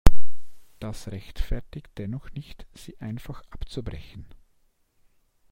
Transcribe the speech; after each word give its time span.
Das 0.79 1.09
rechtfertigt 1.11 1.91
dennoch 1.99 2.31
nicht, 2.31 2.65
sie 2.73 2.99
einfach 2.99 3.43
abzubrechen. 3.51 4.25